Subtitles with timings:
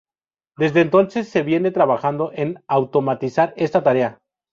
[0.57, 4.17] Desde entonces se viene trabajando en automatizar esta tarea.